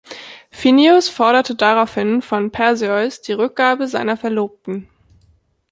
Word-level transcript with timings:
Phineus 0.49 1.09
forderte 1.09 1.53
daraufhin 1.53 2.23
von 2.23 2.49
Perseus 2.49 3.21
die 3.21 3.33
Rückgabe 3.33 3.87
seiner 3.87 4.17
Verlobten. 4.17 4.89